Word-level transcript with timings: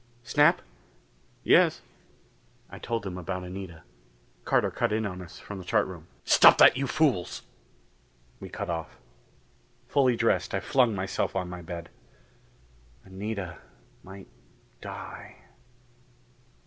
"Snap?" 0.23 0.63
"Yes." 1.43 1.81
I 2.71 2.79
told 2.79 3.05
him 3.05 3.19
about 3.19 3.43
Anita. 3.43 3.83
Carter 4.45 4.71
cut 4.71 4.91
in 4.91 5.05
on 5.05 5.21
us 5.21 5.37
from 5.37 5.59
the 5.59 5.63
chart 5.63 5.85
room. 5.85 6.07
"Stop 6.25 6.57
that, 6.57 6.75
you 6.75 6.87
fools!" 6.87 7.43
We 8.39 8.49
cut 8.49 8.67
off. 8.67 8.97
Fully 9.87 10.15
dressed, 10.15 10.55
I 10.55 10.59
flung 10.59 10.95
myself 10.95 11.35
on 11.35 11.49
my 11.51 11.61
bed. 11.61 11.89
Anita 13.05 13.59
might 14.01 14.27
die.... 14.81 15.35